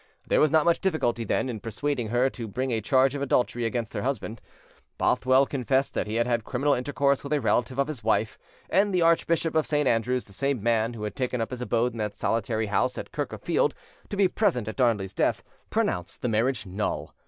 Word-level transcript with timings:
There 0.25 0.39
was 0.39 0.49
not 0.49 0.65
much 0.65 0.81
difficulty, 0.81 1.23
then, 1.23 1.47
in 1.47 1.59
persuading 1.59 2.07
her 2.07 2.27
to 2.31 2.47
bring 2.47 2.71
a 2.71 2.81
charge 2.81 3.13
of 3.13 3.21
adultery 3.21 3.65
against 3.65 3.93
her 3.93 4.01
husband. 4.01 4.41
Bothwell 4.97 5.45
confessed 5.45 5.93
that 5.93 6.07
he 6.07 6.15
had 6.15 6.25
had 6.25 6.43
criminal 6.43 6.73
intercourse 6.73 7.23
with 7.23 7.31
a 7.33 7.39
relative 7.39 7.77
of 7.77 7.85
his 7.87 8.03
wife, 8.03 8.39
and 8.67 8.91
the 8.95 9.03
Archbishop 9.03 9.53
of 9.53 9.67
St. 9.67 9.87
Andrews, 9.87 10.23
the 10.23 10.33
same 10.33 10.65
who 10.95 11.03
had 11.03 11.15
taken 11.15 11.39
up 11.39 11.51
his 11.51 11.61
abode 11.61 11.91
in 11.91 11.99
that 11.99 12.15
solitary 12.15 12.65
house 12.65 12.97
at 12.97 13.11
Kirk 13.11 13.31
of 13.31 13.43
Field 13.43 13.75
to 14.09 14.17
be 14.17 14.27
present 14.27 14.67
at 14.67 14.75
Darnley's 14.77 15.13
death, 15.13 15.43
pronounced 15.69 16.23
the 16.23 16.27
marriage 16.29 16.65
null. 16.65 17.13